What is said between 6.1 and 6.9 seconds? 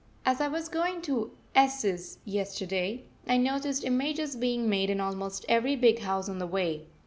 on the way.